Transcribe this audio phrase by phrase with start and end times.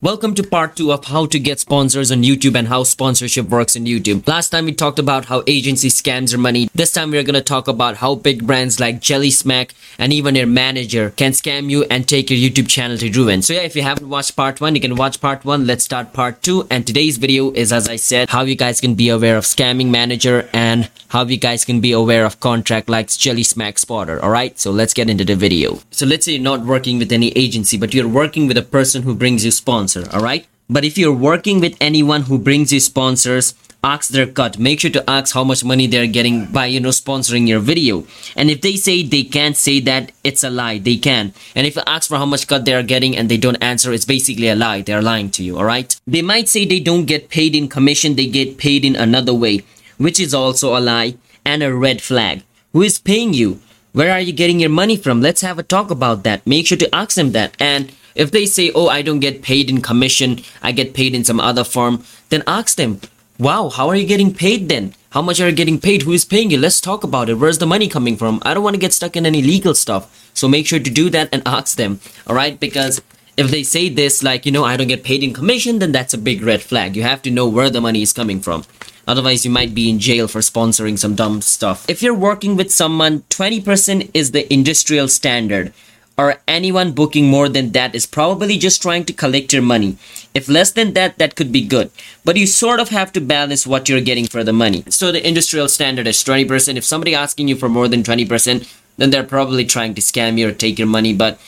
[0.00, 3.74] Welcome to part 2 of how to get sponsors on YouTube and how sponsorship works
[3.74, 4.28] on YouTube.
[4.28, 6.70] Last time we talked about how agency scams your money.
[6.72, 10.36] This time we are going to talk about how big brands like Jellysmack and even
[10.36, 13.42] your manager can scam you and take your YouTube channel to ruin.
[13.42, 15.66] So yeah, if you haven't watched part 1, you can watch part 1.
[15.66, 16.68] Let's start part 2.
[16.70, 19.88] And today's video is as I said, how you guys can be aware of scamming
[19.88, 24.22] manager and how you guys can be aware of contract like Jellysmack Spotter.
[24.22, 25.80] Alright, so let's get into the video.
[25.90, 29.02] So let's say you're not working with any agency, but you're working with a person
[29.02, 30.46] who brings you sponsors sponsor, alright?
[30.70, 34.58] But if you're working with anyone who brings you sponsors, ask their cut.
[34.58, 38.04] Make sure to ask how much money they're getting by, you know, sponsoring your video.
[38.36, 40.78] And if they say they can't say that, it's a lie.
[40.78, 41.32] They can.
[41.54, 43.92] And if you ask for how much cut they are getting and they don't answer,
[43.92, 44.82] it's basically a lie.
[44.82, 45.98] They're lying to you, alright?
[46.06, 49.62] They might say they don't get paid in commission, they get paid in another way,
[49.96, 51.14] which is also a lie
[51.46, 52.42] and a red flag.
[52.74, 53.60] Who is paying you?
[53.92, 55.22] Where are you getting your money from?
[55.22, 56.46] Let's have a talk about that.
[56.46, 57.56] Make sure to ask them that.
[57.58, 61.24] And if they say, oh, I don't get paid in commission, I get paid in
[61.24, 63.00] some other form, then ask them,
[63.38, 64.94] wow, how are you getting paid then?
[65.10, 66.02] How much are you getting paid?
[66.02, 66.58] Who is paying you?
[66.58, 67.34] Let's talk about it.
[67.34, 68.42] Where's the money coming from?
[68.42, 70.30] I don't want to get stuck in any legal stuff.
[70.34, 72.00] So make sure to do that and ask them.
[72.26, 72.60] All right.
[72.60, 73.00] Because
[73.38, 76.12] if they say this, like, you know, I don't get paid in commission, then that's
[76.12, 76.94] a big red flag.
[76.94, 78.64] You have to know where the money is coming from.
[79.06, 81.88] Otherwise, you might be in jail for sponsoring some dumb stuff.
[81.88, 85.72] If you're working with someone, 20% is the industrial standard
[86.18, 89.96] or anyone booking more than that is probably just trying to collect your money.
[90.34, 91.92] If less than that, that could be good.
[92.24, 94.82] But you sort of have to balance what you're getting for the money.
[94.88, 96.76] So the industrial standard is 20%.
[96.76, 100.48] If somebody asking you for more than 20%, then they're probably trying to scam you
[100.48, 101.14] or take your money.
[101.14, 101.40] But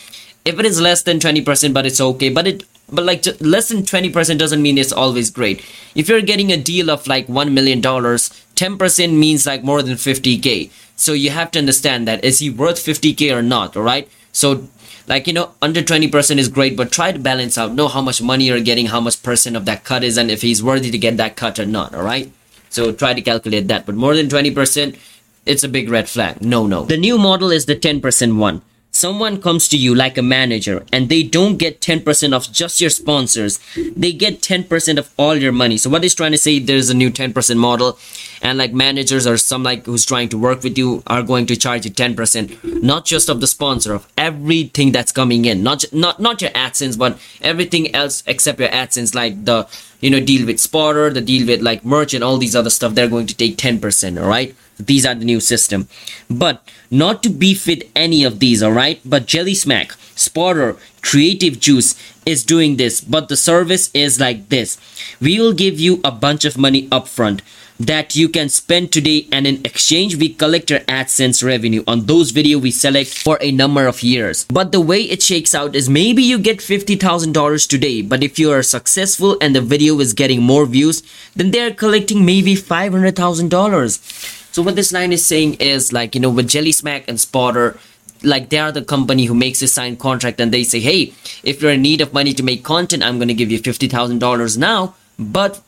[0.45, 2.29] if it is less than 20%, but it's okay.
[2.29, 5.65] But it but like less than 20% doesn't mean it's always great.
[5.95, 10.71] If you're getting a deal of like $1 million, 10% means like more than 50k.
[10.97, 14.09] So you have to understand that is he worth 50k or not, alright?
[14.33, 14.69] So
[15.07, 18.23] like you know under 20% is great but try to balance out know how much
[18.23, 20.99] money you're getting how much percent of that cut is and if he's worthy to
[20.99, 22.33] get that cut or not all right?
[22.69, 24.99] So try to calculate that but more than 20%
[25.47, 26.43] it's a big red flag.
[26.43, 26.85] No no.
[26.85, 28.63] The new model is the 10% one.
[28.93, 32.91] Someone comes to you like a manager and they don't get 10% of just your
[32.91, 33.59] sponsors.
[33.77, 35.77] They get 10% of all your money.
[35.79, 37.99] So what is trying to say there's a new 10% model
[38.43, 41.57] and like managers or some like who's trying to work with you are going to
[41.57, 45.63] charge you 10% not just of the sponsor of everything that's coming in.
[45.63, 49.69] Not not not your adsense but everything else except your adsense like the
[50.01, 52.95] you know deal with spotter the deal with like merch and all these other stuff
[52.95, 54.55] they're going to take 10% all right?
[54.79, 55.89] These are the new system.
[56.31, 59.01] But not to beef with any of these all right?
[59.05, 61.95] But Jellysmack spotter creative juice
[62.27, 64.79] is doing this but the service is like this.
[65.21, 67.41] We will give you a bunch of money upfront
[67.81, 72.31] that you can spend today and in exchange we collect your AdSense revenue on those
[72.31, 74.45] video we select for a number of years.
[74.45, 78.53] But the way it shakes out is maybe you get $50,000 today but if you
[78.53, 81.03] are successful and the video is getting more views
[81.35, 84.53] then they're collecting maybe $500,000.
[84.53, 87.79] So what this line is saying is like you know with Jellysmack and Spotter
[88.23, 91.63] like they are the company who makes a signed contract and they say hey if
[91.63, 94.95] you're in need of money to make content i'm going to give you $50000 now
[95.19, 95.63] but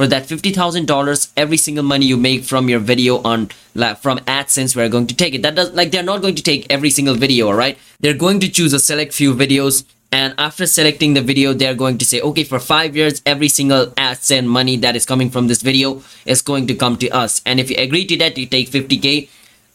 [0.00, 4.74] for that $50,000 every single money you make from your video on like, from AdSense
[4.74, 5.42] we're going to take it.
[5.42, 7.76] That does like they're not going to take every single video all right?
[8.00, 11.98] They're going to choose a select few videos and after selecting the video they're going
[11.98, 15.60] to say okay for five years every single AdSense money that is coming from this
[15.60, 17.42] video is going to come to us.
[17.44, 19.28] And if you agree to that you take 50k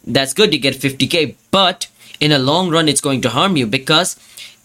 [0.07, 1.87] that's good you get 50k but
[2.19, 4.15] in a long run it's going to harm you because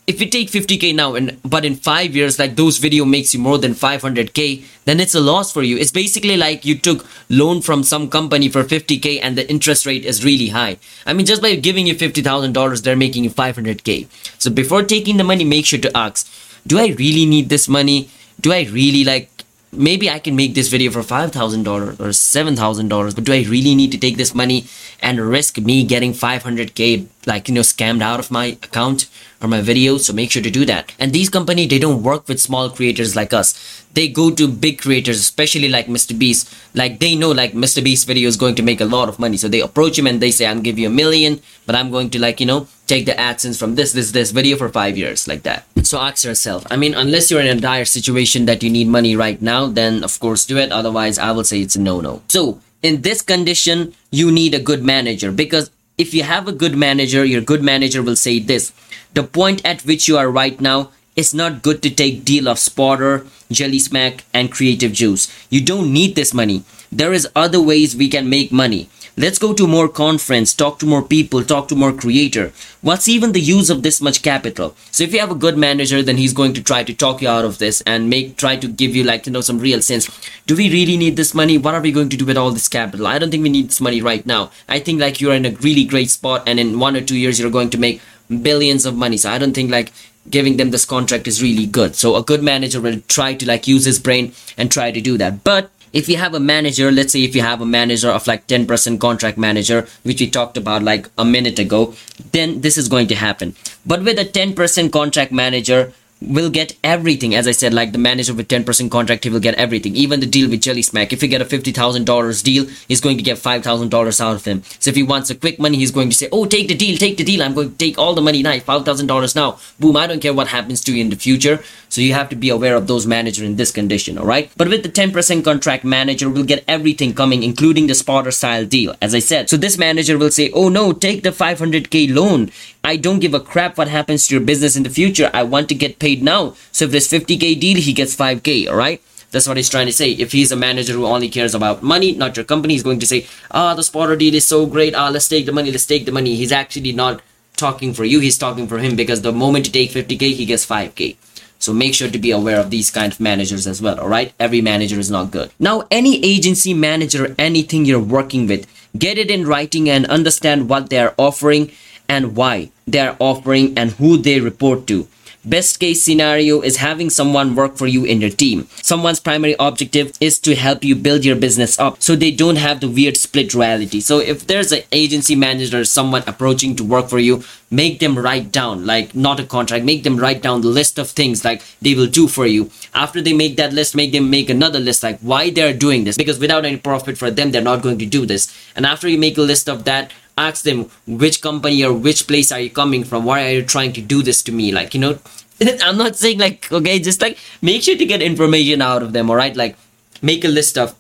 [0.07, 3.41] if you take 50k now and but in five years like those video makes you
[3.41, 5.77] more than 500k then it's a loss for you.
[5.77, 10.05] It's basically like you took loan from some company for 50k and the interest rate
[10.05, 10.79] is really high.
[11.07, 14.09] I mean just by giving you $50000 they're making you 500k
[14.39, 16.29] so before taking the money make sure to ask
[16.67, 18.11] do i really need this money?
[18.41, 19.31] Do i really like
[19.73, 23.93] maybe I can make this video for $5,000 or $7,000, but do I really need
[23.93, 24.67] to take this money
[25.01, 29.09] and risk me getting 500k like, you know, scammed out of my account
[29.41, 30.01] or my videos?
[30.01, 30.93] So make sure to do that.
[30.99, 34.81] And these companies, they don't work with small creators like us they go to big
[34.81, 36.17] creators, especially like Mr.
[36.17, 36.53] Beast.
[36.75, 37.83] Like they know like Mr.
[37.83, 39.37] Beast video is going to make a lot of money.
[39.37, 42.11] So they approach him and they say, I'm give you a million, but I'm going
[42.11, 45.27] to like, you know, take the AdSense from this, this, this video for five years
[45.27, 45.65] like that.
[45.83, 49.17] So ask yourself, I mean, unless you're in a dire situation that you need money
[49.17, 50.71] right now, then of course do it.
[50.71, 52.23] Otherwise, I will say it's a no-no.
[52.29, 56.77] So in this condition, you need a good manager because if you have a good
[56.77, 58.73] manager, your good manager will say this,
[59.13, 60.91] the point at which you are right now
[61.21, 65.29] it's not good to take deal of spotter, Jellysmack and creative juice.
[65.51, 66.65] You don't need this money.
[66.91, 68.89] There is other ways we can make money.
[69.23, 72.53] let's go to more conference talk to more people talk to more creator.
[72.81, 74.75] What's even the use of this much capital?
[74.91, 77.29] So if you have a good manager then he's going to try to talk you
[77.29, 80.09] out of this and make try to give you like you know some real sense.
[80.47, 81.59] Do we really need this money?
[81.59, 83.07] What are we going to do with all this capital?
[83.07, 84.51] I don't think we need this money right now.
[84.69, 87.39] I think like you're in a really great spot and in one or two years
[87.39, 88.01] you're going to make
[88.49, 89.17] billions of money.
[89.17, 89.93] So i don't think like
[90.31, 91.97] giving them this contract is really good.
[91.97, 95.19] So a good manager will try to like use his brain and try to do
[95.19, 95.45] that.
[95.45, 98.47] But if you have a manager let's say if you have a manager of like
[98.47, 101.95] 10% contract manager which we talked about like a minute ago
[102.33, 103.55] then this is going to happen.
[103.85, 107.35] But with a 10% contract manager will get everything.
[107.35, 109.97] As I said, like the manager with 10% contract, he will get everything.
[109.97, 111.13] Even the deal with Jellysmack.
[111.13, 114.63] If you get a $50,000 deal, he's going to get $5,000 out of him.
[114.79, 116.97] So if he wants a quick money, he's going to say, oh, take the deal,
[116.97, 117.43] take the deal.
[117.43, 119.59] I'm going to take all the money now, $5,000 now.
[119.79, 121.63] Boom, I don't care what happens to you in the future.
[121.89, 124.51] So you have to be aware of those manager in this condition, all right?
[124.57, 128.95] But with the 10% contract manager, will get everything coming, including the spotter style deal,
[129.03, 129.51] as I said.
[129.51, 132.51] So this manager will say, oh no, take the 500k loan.
[132.83, 135.31] I don't give a crap what happens to your business in the future.
[135.35, 136.55] I want to get paid now.
[136.73, 139.03] So if there's 50k deal, he gets 5k, all right?
[139.31, 140.11] That's what he's trying to say.
[140.13, 143.07] If he's a manager who only cares about money, not your company, he's going to
[143.07, 144.95] say, ah, the spotter deal is so great.
[144.95, 146.35] Ah, let's take the money, let's take the money.
[146.35, 147.23] He's actually not
[147.57, 150.67] talking for you, he's talking for him because the moment you take 50k, he gets
[150.67, 151.17] 5k.
[151.61, 154.33] So make sure to be aware of these kind of managers as well, alright?
[154.41, 155.53] Every manager is not good.
[155.59, 158.67] Now, any agency manager, anything you're working with,
[158.97, 161.71] get it in writing and understand what they are offering
[162.09, 165.07] and why they are offering and who they report to.
[165.45, 168.69] Best case scenario is having someone work for you in your team.
[168.83, 172.81] Someone's primary objective is to help you build your business up so they don't have
[172.81, 174.01] the weird split reality.
[174.01, 178.19] So if there's an agency manager, or someone approaching to work for you, make them
[178.19, 181.63] write down, like not a contract, make them write down the list of things like
[181.81, 182.71] they will do for you.
[182.93, 186.19] After they make that list, make them make another list like why they're doing this
[186.19, 188.55] because without any profit for them, they're not going to do this.
[188.77, 192.51] And after you make a list of that, ask them which company or which place
[192.53, 193.25] are you coming from?
[193.25, 194.73] Why are you trying to do this to me?
[194.73, 195.19] Like you know
[195.83, 199.31] i'm not saying like okay just like make sure to get information out of them
[199.31, 199.57] all right?
[199.57, 199.77] Like
[200.23, 200.95] make a list of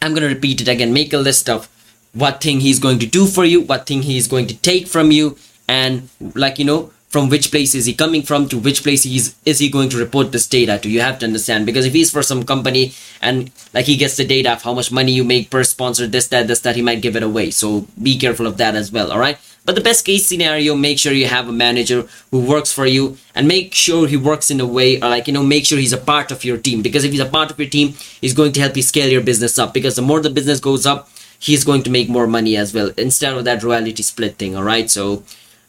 [0.00, 1.68] i'm going to repeat it again make a list of
[2.12, 5.10] what thing he's going to do for you what thing he's going to take from
[5.10, 5.36] you
[5.68, 9.36] and like you know from which place is he coming from to which place he's
[9.44, 10.88] is he going to report this data to?
[10.88, 11.66] You have to understand.
[11.66, 14.90] Because if he's for some company and like he gets the data of how much
[14.90, 17.50] money you make per sponsor this that this that he might give it away.
[17.50, 19.38] So be careful of that as well all right?
[19.66, 23.18] But the best case scenario make sure you have a manager who works for you
[23.34, 25.92] and make sure he works in a way or like you know make sure he's
[25.92, 26.80] a part of your team.
[26.80, 27.92] Because if he's a part of your team
[28.22, 29.74] he's going to help you scale your business up.
[29.74, 32.90] Because the more the business goes up he's going to make more money as well
[32.96, 34.90] instead of that royalty split thing all right?
[34.90, 35.22] So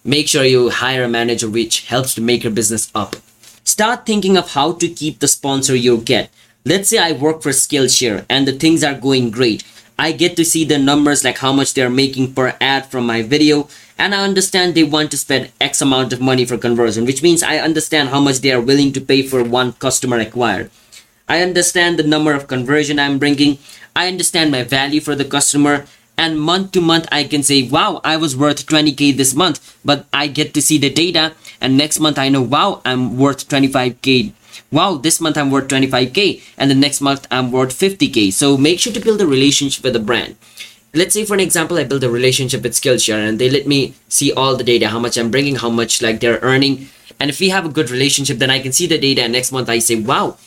[0.04, 3.16] make sure you hire a manager which helps to make your business up.
[3.64, 6.30] Start thinking of how to keep the sponsor you get.
[6.66, 9.64] Let's say I work for Skillshare and the things are going great.
[9.98, 13.22] I get to see the numbers like how much they're making per ad from my
[13.22, 17.24] video and I understand they want to spend X amount of money for conversion, which
[17.24, 20.72] means I understand how much they are willing to pay for one customer acquired.
[21.28, 23.60] I understand the number of conversion I'm bringing.
[23.96, 25.86] I understand my value for the customer
[26.18, 29.78] and month to month I can say wow I was worth 20k this month.
[29.84, 33.48] But I get to see the data and next month I know wow I'm worth
[33.50, 34.34] 25k
[34.72, 38.80] wow this month I'm worth 25k and the next month I'm worth 50k so make
[38.80, 40.36] sure to build a relationship with the brand.
[40.94, 43.96] Let's say for an example I build a relationship with Skillshare and they let me
[44.08, 46.90] see all the data how much I'm bringing how much like they're earning.
[47.20, 49.52] And if we have a good relationship then I can see the data and next
[49.52, 50.38] month I say wow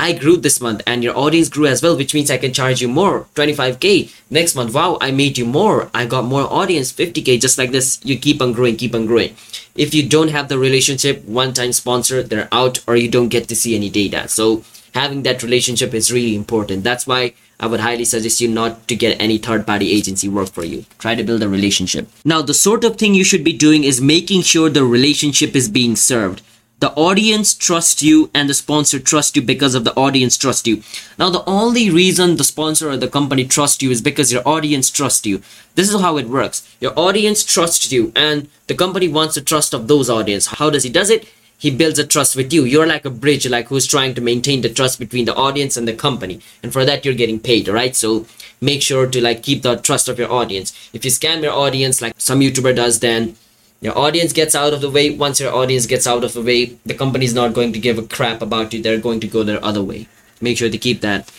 [0.00, 2.80] I grew this month and your audience grew as well, which means I can charge
[2.80, 4.10] you more, 25k.
[4.30, 5.90] Next month, wow, I made you more.
[5.92, 7.38] I got more audience, 50k.
[7.38, 9.36] Just like this, you keep on growing, keep on growing.
[9.74, 13.54] If you don't have the relationship, one-time sponsor, they're out or you don't get to
[13.54, 14.26] see any data.
[14.28, 14.64] So
[14.94, 16.82] having that relationship is really important.
[16.82, 20.48] That's why I would highly suggest you not to get any third party agency work
[20.48, 20.86] for you.
[20.98, 22.08] Try to build a relationship.
[22.24, 25.68] Now, the sort of thing you should be doing is making sure the relationship is
[25.68, 26.40] being served
[26.80, 30.82] the audience trusts you and the sponsor trusts you because of the audience trust you.
[31.18, 34.90] Now the only reason the sponsor or the company trusts you is because your audience
[34.90, 35.42] trusts you.
[35.74, 36.66] This is how it works.
[36.80, 40.46] Your audience trusts you and the company wants the trust of those audience.
[40.46, 41.28] How does he does it?
[41.58, 42.64] He builds a trust with you.
[42.64, 45.86] You're like a bridge like who's trying to maintain the trust between the audience and
[45.86, 46.40] the company.
[46.62, 47.94] And for that you're getting paid right?
[47.94, 48.26] So
[48.62, 50.72] make sure to like keep the trust of your audience.
[50.94, 53.36] If you scam your audience like some youtuber does then
[53.80, 55.10] your audience gets out of the way.
[55.10, 57.98] Once your audience gets out of the way the company is not going to give
[57.98, 58.82] a crap about you.
[58.82, 60.06] They're going to go their other way.
[60.40, 61.30] Make sure to keep that.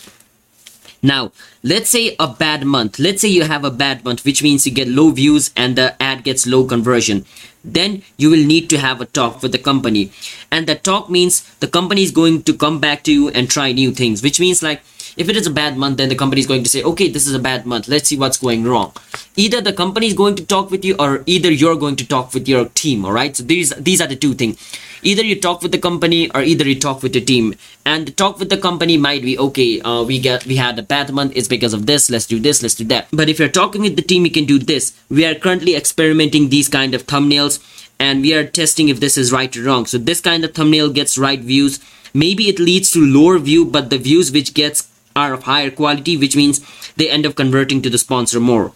[1.03, 1.31] Now
[1.63, 3.00] let's say a bad month.
[3.00, 6.01] Let's say you have a bad month which means you get low views and the
[6.01, 7.25] ad gets low conversion.
[7.63, 10.12] Then you will need to have a talk with the company.
[10.51, 13.71] And that talk means the company is going to come back to you and try
[13.71, 14.81] new things which means like
[15.18, 17.27] if it is a bad month then the company is going to say okay this
[17.27, 17.88] is a bad month.
[17.88, 18.94] Let's see what's going wrong.
[19.36, 22.34] Either the company is going to talk with you or either you're going to talk
[22.34, 23.36] with your team all right?
[23.36, 24.58] So these these are the two things.
[25.03, 27.56] Either you talk with the company or either you talk with the team.
[27.86, 30.84] And the talk with the company might be okay uh, we get we had a
[30.84, 31.34] bad month.
[31.36, 32.10] It's because of this.
[32.10, 32.62] Let's do this.
[32.62, 33.08] Let's do that.
[33.12, 34.94] But if you're talking with the team you can do this.
[35.10, 37.60] We are currently experimenting these kind of thumbnails
[38.00, 39.86] and we are testing if this is right or wrong.
[39.86, 41.80] So this kind of thumbnail gets right views.
[42.13, 46.18] Maybe it leads to lower view but the views which gets are of higher quality
[46.18, 46.62] which means
[46.96, 48.72] they end up converting to the sponsor more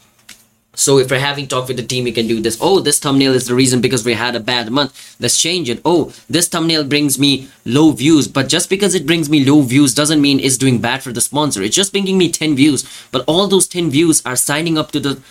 [0.76, 2.58] so if we're having talk with the team, we can do this.
[2.62, 5.16] Oh, this thumbnail is the reason because we had a bad month.
[5.20, 5.82] Let's change it.
[5.86, 8.28] Oh, this thumbnail brings me low views.
[8.28, 11.22] But just because it brings me low views doesn't mean it's doing bad for the
[11.22, 11.64] sponsor.
[11.64, 12.86] It's just bringing me 10 views.
[13.12, 15.22] But all those 10 views are signing up to the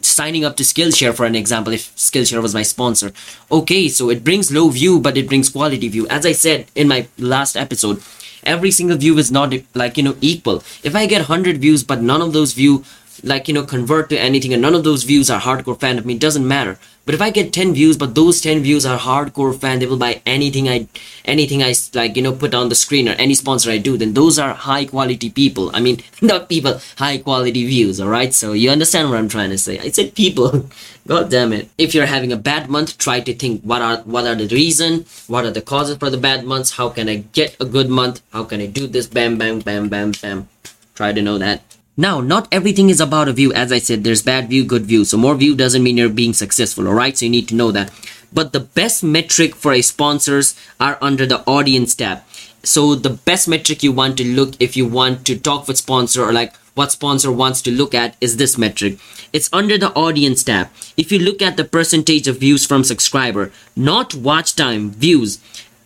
[0.00, 3.12] signing up to Skillshare for an example if Skillshare was my sponsor.
[3.50, 6.06] Okay, so it brings low view, but it brings quality view.
[6.08, 8.02] As I said in my last episode,
[8.46, 10.62] every single view is not like, you know, equal.
[10.82, 12.84] If I get 100 views, but none of those view
[13.22, 16.04] like you know convert to anything and none of those views are hardcore fan of
[16.04, 19.58] me doesn't matter but if i get 10 views but those 10 views are hardcore
[19.58, 20.86] fan they will buy anything i
[21.24, 24.14] anything i like you know put on the screen or any sponsor i do then
[24.14, 25.70] those are high quality people.
[25.74, 28.32] I mean not people high quality views all right?
[28.32, 29.78] So you understand what i'm trying to say.
[29.78, 30.68] I said people.
[31.06, 31.68] God damn it.
[31.76, 35.04] If you're having a bad month try to think what are what are the reason?
[35.26, 36.76] What are the causes for the bad months?
[36.76, 38.22] How can i get a good month?
[38.32, 39.06] How can i do this?
[39.06, 40.48] Bam bam bam bam bam.
[40.94, 43.52] Try to know that now, not everything is about a view.
[43.52, 45.04] As I said, there's bad view, good view.
[45.04, 47.16] So more view doesn't mean you're being successful, alright?
[47.16, 47.92] So you need to know that.
[48.32, 52.22] But the best metric for a sponsors are under the audience tab.
[52.64, 56.24] So the best metric you want to look if you want to talk with sponsor
[56.24, 58.98] or like what sponsor wants to look at is this metric.
[59.32, 60.70] It's under the audience tab.
[60.96, 65.38] If you look at the percentage of views from subscriber, not watch time, views,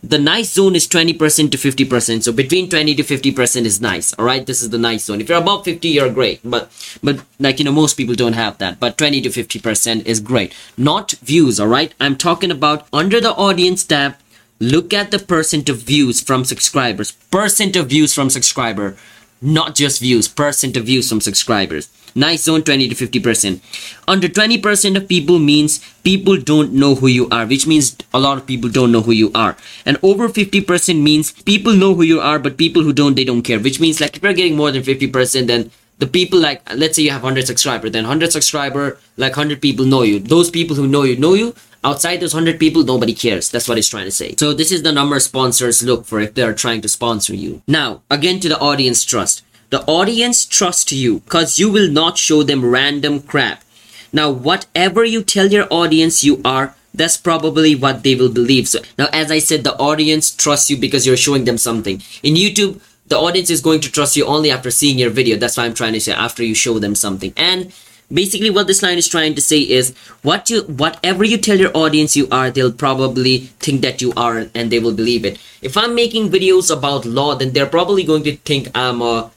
[0.03, 4.15] the nice zone is 20% to 50% so between 20 to 50% is nice.
[4.15, 4.47] All right?
[4.47, 5.21] This is the nice zone.
[5.21, 6.41] If you're above 50 you're great.
[6.45, 6.71] But
[7.03, 8.79] but like you know most people don't have that.
[8.79, 10.55] But 20 to 50% is great.
[10.77, 11.59] Not views.
[11.59, 11.93] All right?
[12.01, 14.15] I'm talking about under the audience tab
[14.61, 17.13] look at the percent of views from subscribers.
[17.13, 18.97] Percent of views from subscriber
[19.41, 20.27] not just views.
[20.29, 23.63] Percent of views from subscribers nice zone 20 to 50 percent.
[24.07, 28.21] Under 20 percent of people means people don't know who you are which means a
[28.21, 29.57] lot of people don't know who you are.
[29.87, 33.25] And over 50 percent means people know who you are but people who don't they
[33.25, 36.39] don't care which means like if you're getting more than 50 percent then the people
[36.39, 40.19] like let's say you have 100 subscribers then 100 subscriber like 100 people know you.
[40.19, 41.55] Those people who know you know you.
[41.85, 43.51] Outside those 100 people nobody cares.
[43.51, 44.35] That's what he's trying to say.
[44.37, 47.63] So this is the number sponsors look for if they're trying to sponsor you.
[47.69, 52.43] Now again to the audience trust the audience trusts you because you will not show
[52.43, 53.63] them random crap.
[54.13, 58.69] Now, whatever you tell your audience you are, that's probably what they will believe.
[58.69, 62.03] So now, as I said, the audience trusts you because you're showing them something.
[62.23, 65.37] In YouTube, the audience is going to trust you only after seeing your video.
[65.37, 66.13] That's why I'm trying to say.
[66.13, 67.33] After you show them something.
[67.37, 67.73] And
[68.13, 71.77] basically what this line is trying to say is what you whatever you tell your
[71.77, 75.77] audience you are they'll probably think that you are and they will believe it if
[75.77, 79.31] i'm making videos about law then they're probably going to think i'm a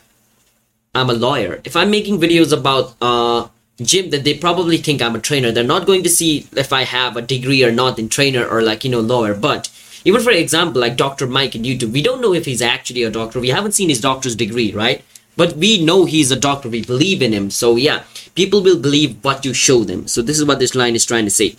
[0.93, 1.61] I'm a lawyer.
[1.63, 3.47] If I'm making videos about uh,
[3.81, 5.51] gym, then they probably think I'm a trainer.
[5.51, 8.61] They're not going to see if I have a degree or not in trainer or
[8.61, 9.33] like, you know, lawyer.
[9.33, 9.69] But
[10.03, 11.27] even for example, like Dr.
[11.27, 13.39] Mike in YouTube, we don't know if he's actually a doctor.
[13.39, 15.01] We haven't seen his doctor's degree, right?
[15.37, 16.67] But we know he's a doctor.
[16.67, 17.51] We believe in him.
[17.51, 18.03] So yeah,
[18.35, 20.07] people will believe what you show them.
[20.07, 21.55] So this is what this line is trying to say.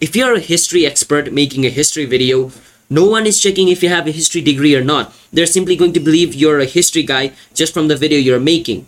[0.00, 2.52] If you're a history expert making a history video,
[2.88, 5.12] no one is checking if you have a history degree or not.
[5.32, 8.86] They're simply going to believe you're a history guy just from the video you're making.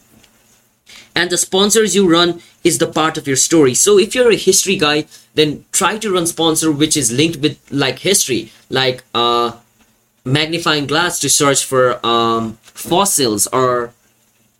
[1.14, 3.74] And the sponsors you run is the part of your story.
[3.74, 7.58] So if you're a history guy, then try to run sponsor which is linked with
[7.72, 9.52] like history, like uh,
[10.24, 13.92] magnifying glass to search for um, fossils or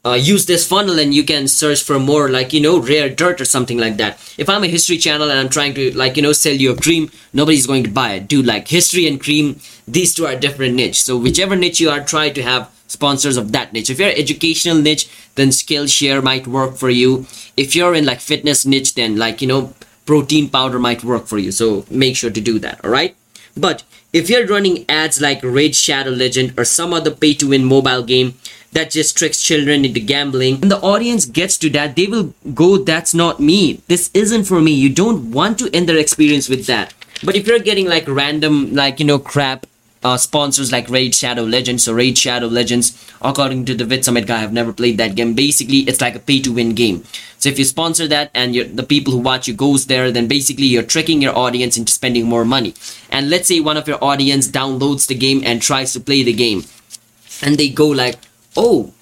[0.05, 3.41] uh, use this funnel and you can search for more like you know rare dirt
[3.41, 4.19] or something like that.
[4.39, 6.77] If i'm a history channel and i'm trying to like you know sell you a
[6.77, 8.29] cream nobody's going to buy it.
[8.29, 11.03] Dude like history and cream these two are different niche.
[11.03, 13.91] So whichever niche you are try to have sponsors of that niche.
[13.91, 17.27] If you're educational niche then skillshare might work for you.
[17.57, 19.75] If you're in like fitness niche then like you know
[20.07, 21.53] protein powder might work for you.
[21.53, 23.17] So make sure to do that all right
[23.57, 27.65] but if you're running ads like raid shadow legend or some other pay to win
[27.65, 28.35] mobile game
[28.73, 30.61] that just tricks children into gambling.
[30.61, 33.83] When the audience gets to that, they will go, that's not me.
[33.89, 34.73] This isn't for me.
[34.73, 36.95] You don't want to end their experience with that.
[37.25, 39.67] But if you're getting like random, like, you know, crap
[40.05, 44.43] uh, sponsors like Raid Shadow Legends or Raid Shadow Legends, according to the VidSummit guy,
[44.43, 45.35] I've never played that game.
[45.35, 47.05] Basically, it's like a pay to win game.
[47.39, 50.67] So if you sponsor that and the people who watch you goes there, then basically
[50.67, 52.75] you're tricking your audience into spending more money.
[53.11, 56.33] And let's say one of your audience downloads the game and tries to play the
[56.33, 56.65] game.
[57.43, 58.17] And they go like,
[58.59, 58.93] oh,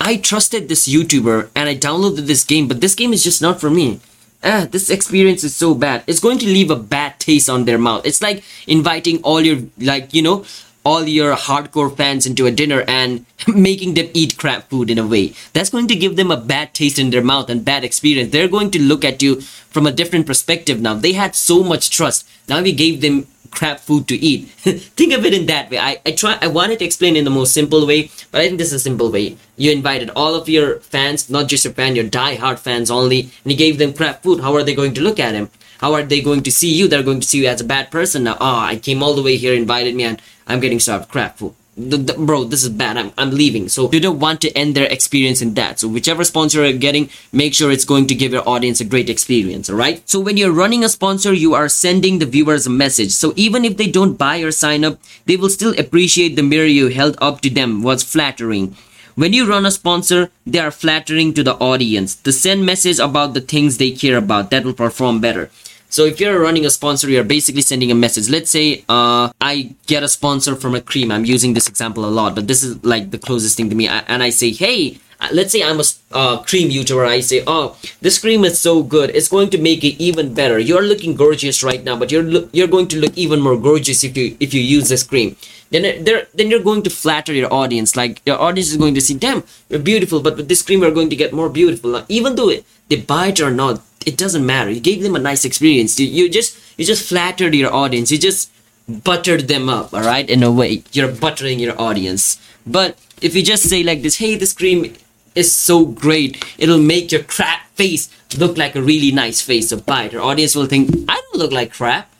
[0.00, 3.60] I trusted this YouTuber and I downloaded this game, but this game is just not
[3.60, 4.00] for me.
[4.42, 6.04] Ah, this experience is so bad.
[6.06, 8.04] It's going to leave a bad taste on their mouth.
[8.06, 10.44] It's like inviting all your, like, you know,
[10.84, 15.06] all your hardcore fans into a dinner and making them eat crap food in a
[15.06, 15.32] way.
[15.54, 18.30] That's going to give them a bad taste in their mouth and bad experience.
[18.30, 20.94] They're going to look at you from a different perspective now.
[20.94, 22.28] They had so much trust.
[22.48, 24.48] Now we gave them crap food to eat.
[24.98, 25.78] think of it in that way.
[25.78, 28.58] I, I try I wanted to explain in the most simple way, but I think
[28.58, 29.36] this is a simple way.
[29.56, 33.52] You invited all of your fans, not just your fan, your die-hard fans only, and
[33.52, 34.40] you gave them crap food.
[34.40, 35.50] How are they going to look at him?
[35.78, 36.88] How are they going to see you?
[36.88, 38.36] They're going to see you as a bad person now.
[38.40, 41.54] Oh, I came all the way here, invited me, and I'm getting served crap food
[41.76, 42.96] the, the, bro this is bad.
[42.96, 43.68] I'm, I'm leaving.
[43.68, 45.80] So you don't want to end their experience in that.
[45.80, 49.10] So whichever sponsor you're getting make sure it's going to give your audience a great
[49.10, 52.70] experience all right so when you're running a sponsor you are sending the viewers a
[52.70, 53.10] message.
[53.10, 56.66] So even if they don't buy or sign up they will still appreciate the mirror
[56.66, 58.76] you held up to them was flattering.
[59.16, 62.16] When you run a sponsor, they are flattering to the audience.
[62.16, 65.50] To send message about the things they care about that will perform better.
[65.94, 68.28] So if you're running a sponsor, you're basically sending a message.
[68.28, 71.12] Let's say uh, I get a sponsor from a cream.
[71.12, 73.86] I'm using this example a lot, but this is like the closest thing to me.
[73.86, 77.06] I, and I say, hey, uh, let's say I'm a uh, cream YouTuber.
[77.06, 79.10] I say, oh, this cream is so good.
[79.10, 80.58] It's going to make it even better.
[80.58, 84.16] You're looking gorgeous right now, but you're you're going to look even more gorgeous if
[84.16, 85.36] you if you use this cream.
[85.70, 87.94] Then uh, then you're going to flatter your audience.
[87.94, 90.18] Like your audience is going to see, damn, you're beautiful.
[90.20, 91.90] But with this cream, you're going to get more beautiful.
[91.92, 92.52] Now, even though
[92.88, 94.70] they buy it or not, it doesn't matter.
[94.70, 95.98] You gave them a nice experience.
[95.98, 98.10] You, you just you just flattered your audience.
[98.10, 98.50] You just
[98.88, 100.28] buttered them up all right?
[100.28, 102.40] In a way you're buttering your audience.
[102.66, 104.94] But if you just say like this hey this cream
[105.34, 106.44] is so great.
[106.58, 108.08] It'll make your crap face
[108.38, 111.52] look like a really nice face so buy your audience will think i don't look
[111.52, 112.10] like crap.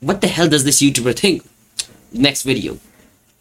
[0.00, 1.42] What the hell does this youtuber think?
[2.12, 2.78] Next video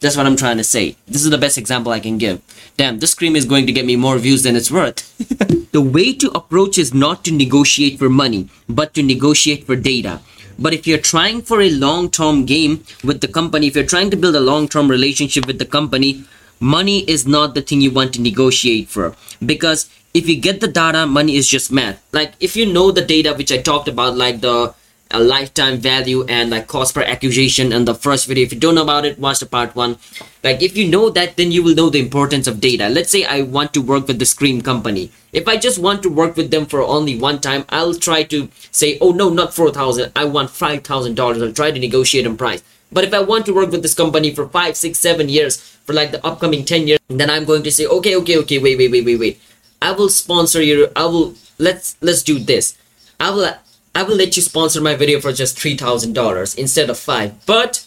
[0.03, 0.98] that's what I'm trying to say.
[1.07, 2.41] This is the best example I can give.
[2.75, 5.00] Damn, this cream is going to get me more views than it's worth.
[5.72, 10.19] the way to approach is not to negotiate for money, but to negotiate for data.
[10.60, 14.17] But if you're trying for a long-term game with the company, if you're trying to
[14.17, 16.25] build a long-term relationship with the company,
[16.60, 19.15] money is not the thing you want to negotiate for.
[19.45, 22.04] Because if you get the data, money is just math.
[22.12, 24.75] Like if you know the data which I talked about, like the
[25.13, 28.43] a lifetime value and like cost per acquisition in the first video.
[28.43, 29.97] If you don't know about it watch the part one.
[30.43, 32.89] Like if you know that then you will know the importance of data.
[32.89, 35.12] Let's say i want to work with the cream company.
[35.32, 38.49] If i just want to work with them for only one time i'll try to
[38.71, 42.63] say oh no not 4000 i want $5000 i'll try to negotiate on price.
[42.91, 45.93] But if i want to work with this company for five six seven years for
[45.93, 48.91] like the upcoming 10 years then i'm going to say okay okay okay wait wait
[48.91, 49.41] wait wait wait.
[49.84, 50.88] I will sponsor you.
[50.95, 52.78] I will let's let's do this.
[53.19, 53.54] I will
[53.95, 57.86] I will let you sponsor my video for just $3,000 instead of 5 but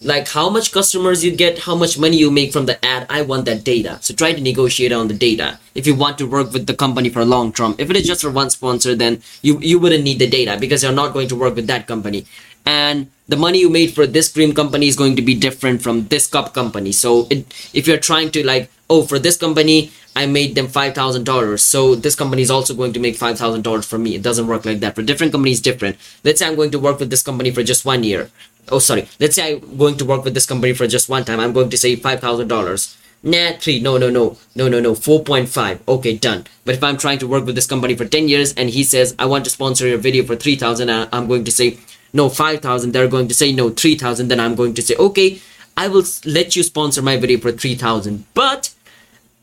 [0.00, 3.22] like how much customers you get how much money you make from the ad i
[3.22, 3.98] want that data.
[4.00, 5.58] So try to negotiate on the data.
[5.74, 8.22] If you want to work with the company for long term if it is just
[8.22, 11.36] for one sponsor then you you wouldn't need the data because you're not going to
[11.36, 12.26] work with that company.
[12.66, 16.06] And the money you made for this cream company is going to be different from
[16.08, 16.92] this cup company.
[16.92, 20.94] So it, if you're trying to like oh for this company I made them five
[20.94, 21.62] thousand dollars.
[21.62, 24.14] So this company is also going to make five thousand dollars from me.
[24.14, 24.94] It doesn't work like that.
[24.94, 25.96] For different companies, different.
[26.22, 28.30] Let's say I'm going to work with this company for just one year.
[28.68, 29.08] Oh, sorry.
[29.20, 31.40] Let's say I'm going to work with this company for just one time.
[31.40, 32.96] I'm going to say five thousand dollars.
[33.22, 33.80] Nah, three.
[33.80, 34.94] No, no, no, no, no, no.
[34.94, 35.80] Four point five.
[35.88, 36.44] Okay, done.
[36.64, 39.14] But if I'm trying to work with this company for ten years and he says
[39.18, 41.78] I want to sponsor your video for three thousand, I'm going to say
[42.12, 42.92] no five thousand.
[42.92, 44.28] They're going to say no three thousand.
[44.28, 45.40] Then I'm going to say okay.
[45.76, 48.73] I will let you sponsor my video for 3000 but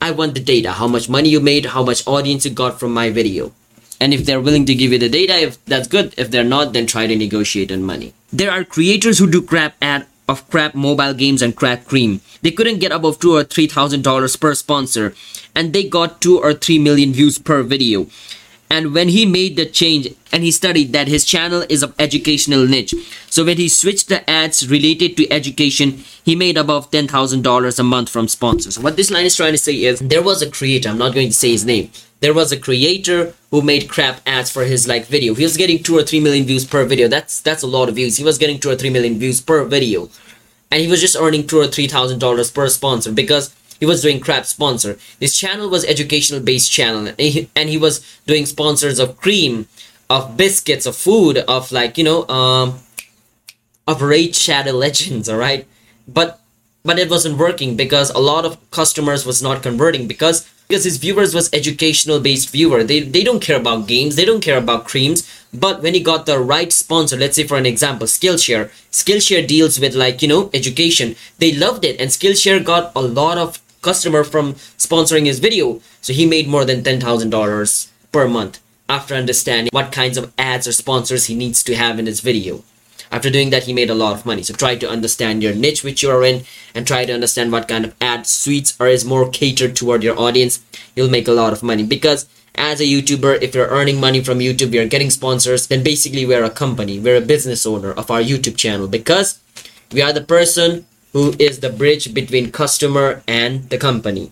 [0.02, 2.92] I want the data, how much money you made, how much audience you got from
[2.92, 3.52] my video.
[4.00, 6.16] And if they're willing to give you the data, if that's good.
[6.18, 8.16] If they're not, then try to negotiate on money.
[8.34, 12.22] There are creators who do crap ad of crap mobile games and crap cream.
[12.42, 15.14] They couldn't get above two or three thousand dollars per sponsor,
[15.54, 18.08] and they got two or three million views per video
[18.72, 22.66] and when he made the change and he studied that his channel is of educational
[22.66, 22.96] niche.
[23.30, 28.10] So when he switched the ads related to education he made above $10,000 a month
[28.10, 28.80] from sponsors.
[28.80, 31.28] What this line is trying to say is there was a creator I'm not going
[31.28, 31.92] to say his name.
[32.22, 35.34] There was a creator who made crap ads for his like video.
[35.34, 37.10] He was getting 2 or 3 million views per video.
[37.10, 38.16] That's that's a lot of views.
[38.18, 40.10] He was getting 2 or 3 million views per video.
[40.70, 44.20] And he was just earning 2 or 3000 dollars per sponsor because he was doing
[44.20, 44.98] crap sponsor.
[45.20, 49.68] His channel was educational based channel and he, and he was doing sponsors of cream
[50.08, 52.80] of biscuits of food of like you know um
[53.88, 55.68] of raid shadow legends all right?
[56.08, 56.40] But
[56.86, 60.98] but it wasn't working because a lot of customers was not converting because because his
[60.98, 62.84] viewers was educational based viewer.
[62.84, 64.16] They they don't care about games.
[64.16, 65.28] They don't care about creams.
[65.52, 68.70] But when he got the right sponsor let's say for an example skillshare.
[68.92, 71.16] Skillshare deals with like you know education.
[71.40, 75.82] They loved it and skillshare got a lot of customer from sponsoring his video.
[76.02, 80.74] So he made more than $10,000 per month after understanding what kinds of ads or
[80.74, 82.64] sponsors he needs to have in his video.
[83.12, 84.42] After doing that, he made a lot of money.
[84.44, 87.68] So try to understand your niche which you are in and try to understand what
[87.68, 90.64] kind of ad suites are is more catered toward your audience.
[90.96, 94.40] You'll make a lot of money because as a YouTuber, if you're earning money from
[94.40, 98.22] YouTube, you're getting sponsors, then basically we're a company, we're a business owner of our
[98.22, 99.40] YouTube channel because
[99.92, 104.32] we are the person who is the bridge between customer and the company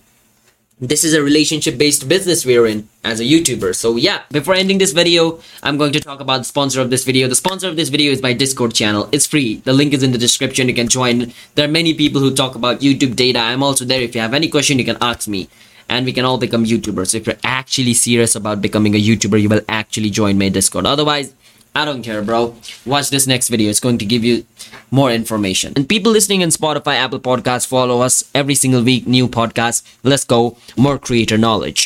[0.80, 3.74] this is a relationship based business we're in as a YouTuber.
[3.74, 7.04] So yeah, before ending this video, I'm going to talk about the sponsor of this
[7.04, 7.28] video.
[7.28, 9.08] The sponsor of this video is my Discord channel.
[9.12, 9.56] It's free.
[9.56, 10.68] The link is in the description.
[10.68, 11.32] You can join.
[11.54, 13.38] There are many people who talk about YouTube data.
[13.38, 14.00] I'm also there.
[14.00, 15.48] If you have any question, you can ask me.
[15.90, 17.14] And we can all become YouTubers.
[17.14, 20.86] If you're actually serious about becoming a YouTuber, you will actually join my Discord.
[20.86, 21.34] Otherwise,
[21.74, 22.56] I don't care, bro.
[22.84, 23.70] Watch this next video.
[23.70, 24.44] It's going to give you
[24.90, 25.72] more information.
[25.76, 29.84] And people listening in Spotify, Apple Podcasts, follow us every single week, new podcast.
[30.02, 30.56] Let's go.
[30.76, 31.78] More creator knowledge.